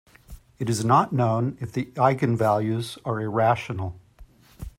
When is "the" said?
1.73-1.91